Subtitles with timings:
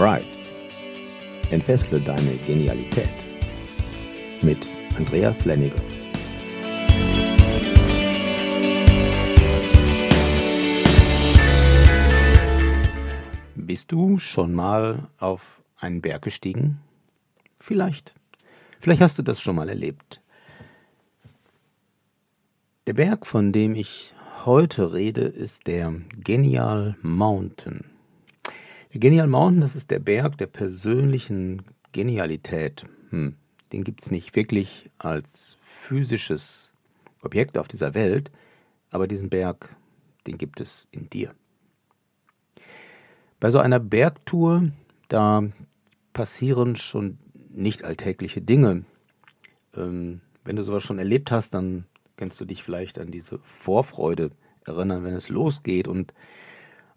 [0.00, 0.54] Rise.
[1.50, 3.08] Entfessle deine Genialität.
[4.42, 5.82] Mit Andreas Lenniger.
[13.56, 16.78] Bist du schon mal auf einen Berg gestiegen?
[17.56, 18.14] Vielleicht.
[18.78, 20.20] Vielleicht hast du das schon mal erlebt.
[22.86, 25.92] Der Berg, von dem ich heute rede, ist der
[26.22, 27.97] Genial Mountain.
[28.92, 32.84] Der Genial Mountain, das ist der Berg der persönlichen Genialität.
[33.10, 33.36] Hm,
[33.72, 36.72] den gibt es nicht wirklich als physisches
[37.22, 38.30] Objekt auf dieser Welt,
[38.90, 39.76] aber diesen Berg,
[40.26, 41.34] den gibt es in dir.
[43.40, 44.70] Bei so einer Bergtour,
[45.08, 45.44] da
[46.12, 47.18] passieren schon
[47.50, 48.84] nicht alltägliche Dinge.
[49.76, 51.86] Ähm, wenn du sowas schon erlebt hast, dann
[52.18, 54.30] Kannst du dich vielleicht an diese Vorfreude
[54.66, 56.12] erinnern, wenn es losgeht und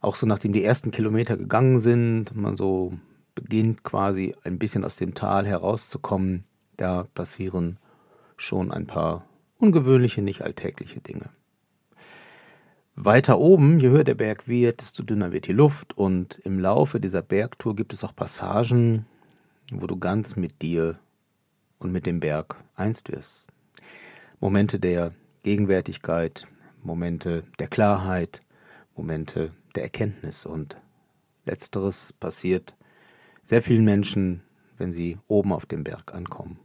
[0.01, 2.93] auch so nachdem die ersten Kilometer gegangen sind, man so
[3.35, 6.43] beginnt quasi ein bisschen aus dem Tal herauszukommen,
[6.75, 7.77] da passieren
[8.35, 9.25] schon ein paar
[9.57, 11.29] ungewöhnliche, nicht alltägliche Dinge.
[12.95, 16.99] Weiter oben, je höher der Berg wird, desto dünner wird die Luft und im Laufe
[16.99, 19.05] dieser Bergtour gibt es auch Passagen,
[19.71, 20.99] wo du ganz mit dir
[21.79, 23.47] und mit dem Berg einst wirst.
[24.39, 25.13] Momente der
[25.43, 26.47] Gegenwärtigkeit,
[26.83, 28.41] Momente der Klarheit,
[28.95, 30.45] Momente der Erkenntnis.
[30.45, 30.77] Und
[31.45, 32.75] letzteres passiert
[33.43, 34.43] sehr vielen Menschen,
[34.77, 36.59] wenn sie oben auf dem Berg ankommen.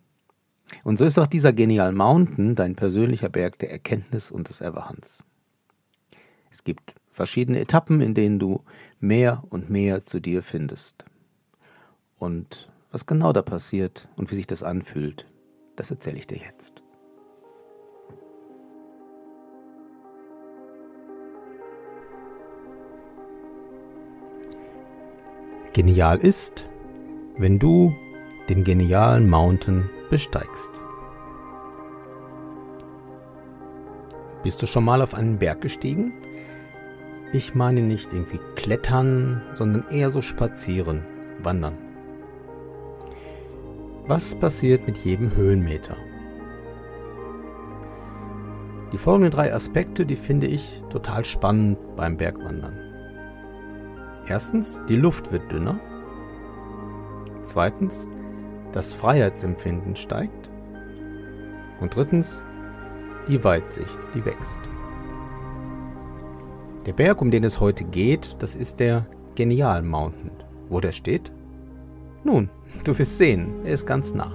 [0.83, 5.25] Und so ist auch dieser Genial Mountain dein persönlicher Berg der Erkenntnis und des Erwachens.
[6.51, 8.63] Es gibt verschiedene Etappen, in denen du
[8.99, 11.05] mehr und mehr zu dir findest.
[12.19, 15.27] Und was genau da passiert und wie sich das anfühlt,
[15.77, 16.83] das erzähle ich dir jetzt.
[25.77, 26.71] Genial ist,
[27.37, 27.95] wenn du
[28.49, 30.81] den genialen Mountain besteigst.
[34.43, 36.15] Bist du schon mal auf einen Berg gestiegen?
[37.35, 41.05] Ich meine nicht irgendwie klettern, sondern eher so spazieren,
[41.43, 41.77] wandern.
[44.07, 45.99] Was passiert mit jedem Höhenmeter?
[48.95, 52.86] Die folgenden drei Aspekte, die finde ich total spannend beim Bergwandern.
[54.29, 55.79] Erstens, die Luft wird dünner.
[57.45, 58.09] Zweitens,
[58.73, 60.51] das Freiheitsempfinden steigt.
[61.81, 62.43] Und drittens,
[63.29, 64.59] die Weitsicht, die wächst.
[66.87, 70.31] Der Berg, um den es heute geht, das ist der Genial Mountain.
[70.69, 71.33] Wo der steht?
[72.25, 72.51] Nun,
[72.85, 74.35] du wirst sehen, er ist ganz nah.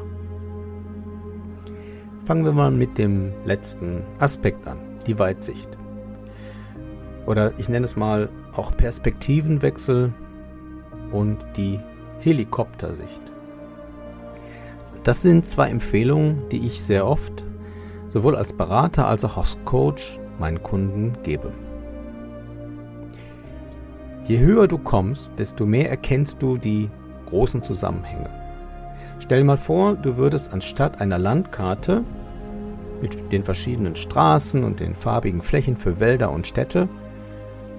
[2.24, 5.70] Fangen wir mal mit dem letzten Aspekt an, die Weitsicht.
[7.26, 10.14] Oder ich nenne es mal auch Perspektivenwechsel
[11.12, 11.80] und die
[12.20, 13.22] Helikoptersicht.
[15.04, 17.44] Das sind zwei Empfehlungen, die ich sehr oft,
[18.10, 21.52] sowohl als Berater als auch als Coach, meinen Kunden gebe.
[24.26, 26.90] Je höher du kommst, desto mehr erkennst du die
[27.26, 28.30] großen Zusammenhänge.
[29.20, 32.04] Stell dir mal vor, du würdest anstatt einer Landkarte
[33.02, 36.88] mit den verschiedenen Straßen und den farbigen Flächen für Wälder und Städte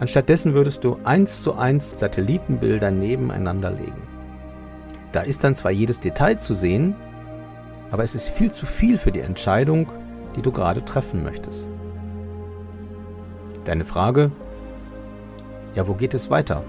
[0.02, 4.02] Anstattdessen würdest du eins zu eins Satellitenbilder nebeneinander legen.
[5.12, 6.96] Da ist dann zwar jedes Detail zu sehen,
[7.92, 9.92] aber es ist viel zu viel für die Entscheidung,
[10.34, 11.68] die du gerade treffen möchtest.
[13.64, 14.32] Deine Frage,
[15.76, 16.64] ja, wo geht es weiter?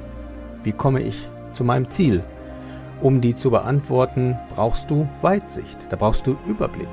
[0.62, 2.24] Wie komme ich zu meinem Ziel?
[3.02, 6.88] Um die zu beantworten, brauchst du Weitsicht, da brauchst du Überblick.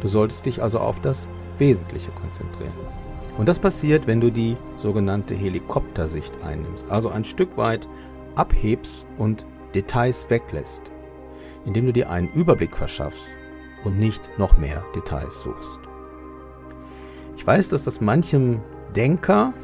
[0.00, 1.28] Du solltest dich also auf das
[1.58, 3.01] Wesentliche konzentrieren.
[3.38, 7.88] Und das passiert, wenn du die sogenannte Helikoptersicht einnimmst, also ein Stück weit
[8.34, 10.92] abhebst und Details weglässt,
[11.64, 13.28] indem du dir einen Überblick verschaffst
[13.84, 15.80] und nicht noch mehr Details suchst.
[17.36, 18.60] Ich weiß, dass das manchem
[18.94, 19.54] Denker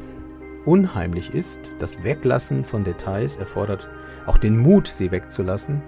[0.65, 1.59] unheimlich ist.
[1.79, 3.87] Das Weglassen von Details erfordert
[4.25, 5.81] auch den Mut, sie wegzulassen,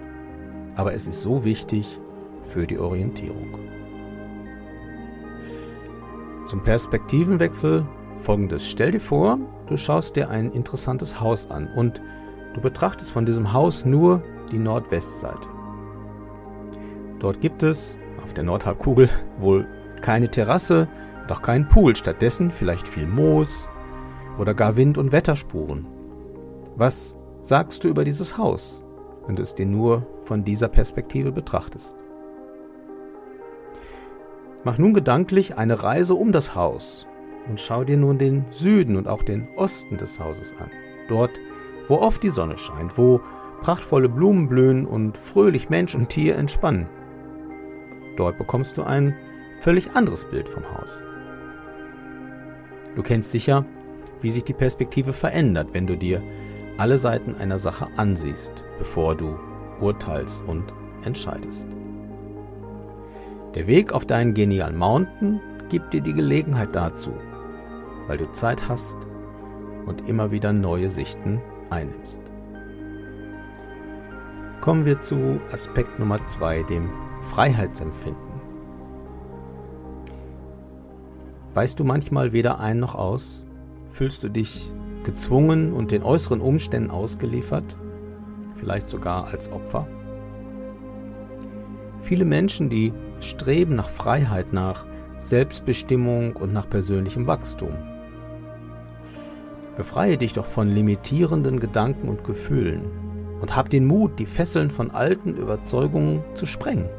[0.76, 2.00] aber es ist so wichtig
[2.40, 3.61] für die Orientierung.
[6.52, 7.86] Zum Perspektivenwechsel
[8.18, 8.68] folgendes.
[8.68, 9.38] Stell dir vor,
[9.68, 12.02] du schaust dir ein interessantes Haus an und
[12.52, 15.48] du betrachtest von diesem Haus nur die Nordwestseite.
[17.20, 19.08] Dort gibt es auf der Nordhalbkugel
[19.38, 19.66] wohl
[20.02, 20.88] keine Terrasse
[21.22, 23.70] und auch keinen Pool, stattdessen vielleicht viel Moos
[24.38, 25.86] oder gar Wind- und Wetterspuren.
[26.76, 28.84] Was sagst du über dieses Haus,
[29.26, 31.96] wenn du es dir nur von dieser Perspektive betrachtest?
[34.64, 37.06] Mach nun gedanklich eine Reise um das Haus
[37.48, 40.70] und schau dir nun den Süden und auch den Osten des Hauses an.
[41.08, 41.32] Dort,
[41.88, 43.20] wo oft die Sonne scheint, wo
[43.60, 46.88] prachtvolle Blumen blühen und fröhlich Mensch und Tier entspannen.
[48.16, 49.16] Dort bekommst du ein
[49.60, 51.00] völlig anderes Bild vom Haus.
[52.94, 53.64] Du kennst sicher,
[54.20, 56.22] wie sich die Perspektive verändert, wenn du dir
[56.78, 59.36] alle Seiten einer Sache ansiehst, bevor du
[59.80, 60.72] urteilst und
[61.04, 61.66] entscheidest.
[63.54, 65.38] Der Weg auf deinen Genial Mountain
[65.68, 67.12] gibt dir die Gelegenheit dazu,
[68.06, 68.96] weil du Zeit hast
[69.84, 72.22] und immer wieder neue Sichten einnimmst.
[74.62, 76.88] Kommen wir zu Aspekt Nummer zwei, dem
[77.30, 78.40] Freiheitsempfinden.
[81.52, 83.44] Weißt du manchmal weder ein noch aus?
[83.88, 84.72] Fühlst du dich
[85.04, 87.76] gezwungen und den äußeren Umständen ausgeliefert?
[88.56, 89.86] Vielleicht sogar als Opfer?
[92.02, 97.70] Viele Menschen, die streben nach Freiheit, nach Selbstbestimmung und nach persönlichem Wachstum.
[99.76, 102.82] Befreie dich doch von limitierenden Gedanken und Gefühlen
[103.40, 106.90] und hab den Mut, die Fesseln von alten Überzeugungen zu sprengen.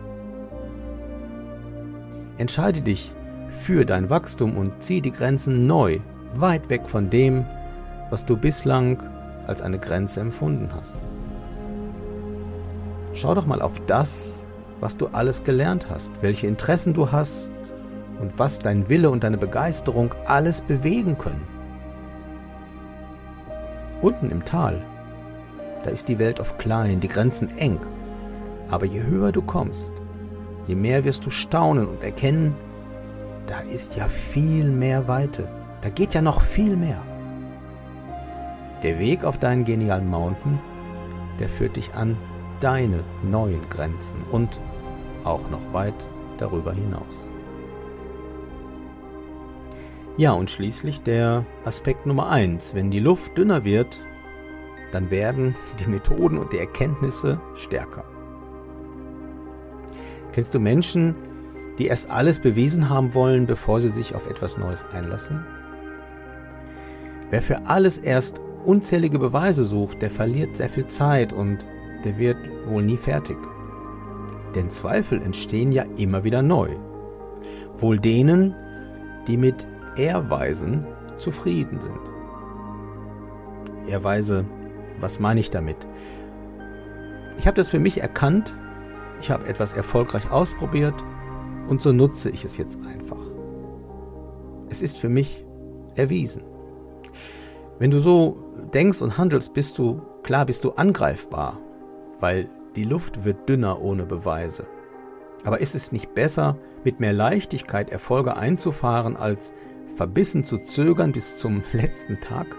[2.37, 3.13] Entscheide dich
[3.49, 5.99] für dein Wachstum und zieh die Grenzen neu,
[6.33, 7.45] weit weg von dem,
[8.09, 9.03] was du bislang
[9.47, 11.05] als eine Grenze empfunden hast.
[13.13, 14.42] Schau doch mal auf das,
[14.83, 17.49] was du alles gelernt hast, welche Interessen du hast
[18.19, 21.47] und was dein Wille und deine Begeisterung alles bewegen können.
[24.01, 24.83] Unten im Tal,
[25.83, 27.79] da ist die Welt oft klein, die Grenzen eng,
[28.69, 29.93] aber je höher du kommst,
[30.67, 32.53] je mehr wirst du staunen und erkennen,
[33.47, 35.47] da ist ja viel mehr Weite.
[35.79, 37.01] Da geht ja noch viel mehr.
[38.83, 40.59] Der Weg auf deinen genialen Mountain,
[41.39, 42.17] der führt dich an
[42.59, 44.59] deine neuen Grenzen und
[45.23, 47.29] auch noch weit darüber hinaus.
[50.15, 53.99] Ja, und schließlich der Aspekt Nummer eins: Wenn die Luft dünner wird,
[54.91, 58.03] dann werden die Methoden und die Erkenntnisse stärker.
[60.31, 61.17] Kennst du Menschen,
[61.79, 65.43] die erst alles bewiesen haben wollen, bevor sie sich auf etwas Neues einlassen?
[67.31, 71.65] Wer für alles erst unzählige Beweise sucht, der verliert sehr viel Zeit und
[72.03, 72.37] der wird
[72.67, 73.37] wohl nie fertig.
[74.55, 76.69] Denn Zweifel entstehen ja immer wieder neu.
[77.75, 78.55] Wohl denen,
[79.27, 79.65] die mit
[79.97, 80.85] Ehrweisen
[81.17, 81.99] zufrieden sind.
[83.87, 84.45] Ehrweise,
[84.99, 85.87] was meine ich damit?
[87.37, 88.53] Ich habe das für mich erkannt,
[89.19, 91.03] ich habe etwas erfolgreich ausprobiert
[91.67, 93.19] und so nutze ich es jetzt einfach.
[94.69, 95.45] Es ist für mich
[95.95, 96.43] erwiesen.
[97.79, 98.37] Wenn du so
[98.73, 101.59] denkst und handelst, bist du, klar, bist du angreifbar,
[102.19, 104.65] weil die Luft wird dünner ohne Beweise.
[105.43, 109.53] Aber ist es nicht besser, mit mehr Leichtigkeit Erfolge einzufahren, als
[109.95, 112.55] verbissen zu zögern bis zum letzten Tag?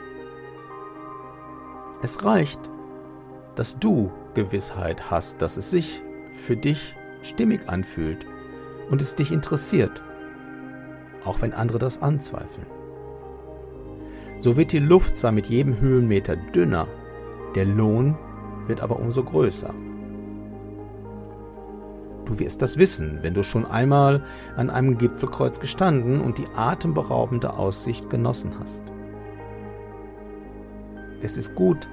[2.03, 2.61] Es reicht,
[3.55, 6.03] dass du Gewissheit hast, dass es sich
[6.33, 8.27] für dich stimmig anfühlt
[8.91, 10.03] und es dich interessiert,
[11.25, 12.67] auch wenn andere das anzweifeln.
[14.39, 16.89] So wird die Luft zwar mit jedem Höhenmeter dünner,
[17.55, 18.19] der Lohn
[18.67, 19.73] wird aber umso größer.
[22.27, 24.23] Du wirst das wissen, wenn du schon einmal
[24.57, 28.83] an einem Gipfelkreuz gestanden und die atemberaubende Aussicht genossen hast.
[31.23, 31.89] Es ist gut,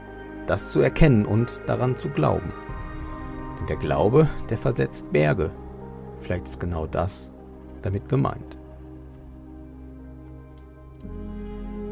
[0.48, 2.51] das zu erkennen und daran zu glauben.
[3.60, 5.51] Denn der Glaube, der versetzt Berge,
[6.22, 7.32] Vielleicht ist genau das
[7.82, 8.58] damit gemeint.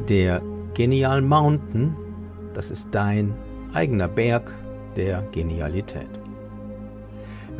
[0.08, 0.40] Der
[0.74, 1.94] Genial Mountain,
[2.54, 3.34] das ist dein
[3.74, 4.52] eigener Berg
[4.96, 6.19] der Genialität.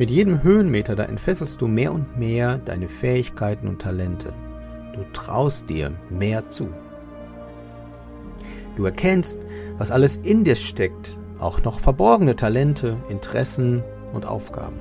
[0.01, 4.33] Mit jedem Höhenmeter, da entfesselst du mehr und mehr deine Fähigkeiten und Talente.
[4.95, 6.69] Du traust dir mehr zu.
[8.75, 9.37] Du erkennst,
[9.77, 14.79] was alles in dir steckt, auch noch verborgene Talente, Interessen und Aufgaben.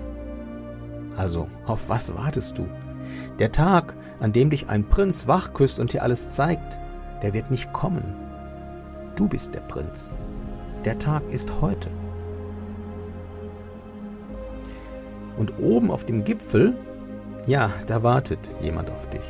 [1.18, 2.66] Also, auf was wartest du?
[3.38, 6.78] Der Tag, an dem dich ein Prinz wachküsst und dir alles zeigt,
[7.20, 8.16] der wird nicht kommen.
[9.16, 10.14] Du bist der Prinz.
[10.86, 11.90] Der Tag ist heute.
[15.40, 16.74] Und oben auf dem Gipfel,
[17.46, 19.22] ja, da wartet jemand auf dich.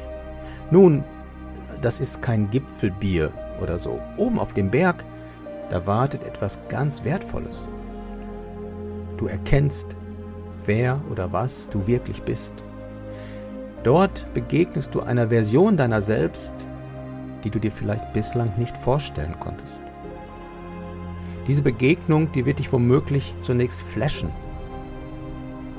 [0.73, 1.05] Nun,
[1.83, 3.31] das ist kein Gipfelbier
[3.62, 4.00] oder so.
[4.17, 5.05] Oben auf dem Berg,
[5.69, 7.69] da wartet etwas ganz Wertvolles.
[9.19, 9.97] Du erkennst
[10.67, 12.57] wer oder was du wirklich bist.
[13.85, 16.55] Dort begegnest du einer Version deiner selbst,
[17.45, 19.81] die du dir vielleicht bislang nicht vorstellen konntest.
[21.47, 24.31] Diese Begegnung, die wird dich womöglich zunächst flashen.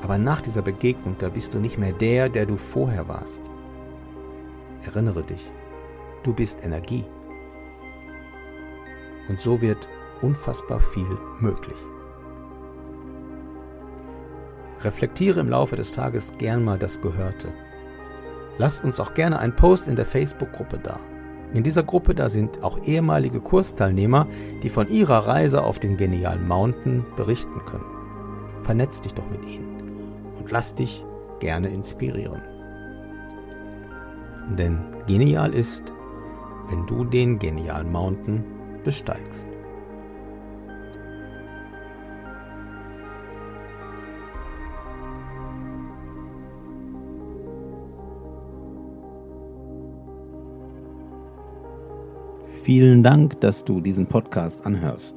[0.02, 3.48] Aber nach dieser Begegnung, da bist du nicht mehr der, der du vorher warst.
[4.82, 5.50] Erinnere dich,
[6.24, 7.04] du bist Energie.
[9.28, 9.88] Und so wird
[10.20, 11.76] unfassbar viel möglich.
[14.80, 17.52] Reflektiere im Laufe des Tages gern mal das Gehörte.
[18.58, 20.98] Lasst uns auch gerne einen Post in der Facebook-Gruppe da.
[21.54, 24.26] In dieser Gruppe da sind auch ehemalige Kursteilnehmer,
[24.64, 27.84] die von ihrer Reise auf den genialen Mountain berichten können.
[28.62, 29.71] Vernetz dich doch mit ihnen
[30.42, 31.04] und lass dich
[31.38, 32.42] gerne inspirieren.
[34.58, 35.92] Denn genial ist,
[36.68, 38.44] wenn du den genialen Mountain
[38.82, 39.46] besteigst.
[52.64, 55.16] Vielen Dank, dass du diesen Podcast anhörst.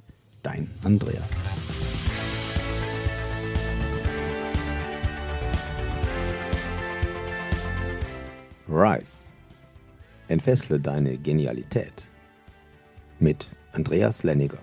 [0.43, 1.47] dein Andreas.
[8.67, 9.33] Rise.
[10.27, 12.07] Entfessle deine Genialität
[13.19, 14.59] mit Andreas Lenniger.